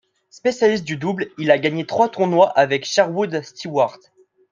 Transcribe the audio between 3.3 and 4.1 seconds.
Stewart.